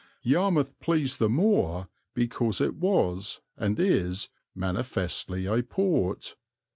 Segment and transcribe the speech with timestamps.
[0.23, 6.35] Yarmouth pleased the more because it was and is manifestly a port.